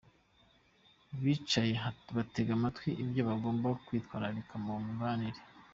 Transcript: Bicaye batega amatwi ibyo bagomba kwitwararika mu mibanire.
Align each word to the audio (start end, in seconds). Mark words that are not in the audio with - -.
Bicaye 1.23 1.73
batega 2.15 2.51
amatwi 2.57 2.89
ibyo 3.03 3.21
bagomba 3.29 3.67
kwitwararika 3.85 4.53
mu 4.63 4.73
mibanire. 4.85 5.39